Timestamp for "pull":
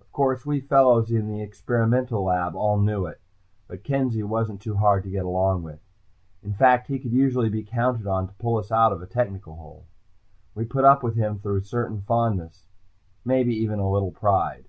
8.34-8.56